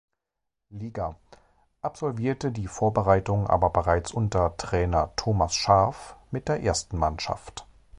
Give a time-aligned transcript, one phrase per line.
[0.71, 1.15] Liga,
[1.83, 7.67] absolvierte die Vorbereitung aber bereits unter Trainer Thomas Schaaf mit der ersten Mannschaft.